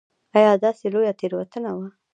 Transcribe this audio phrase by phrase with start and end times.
[0.33, 1.87] دا داسې لویه تېروتنه وه.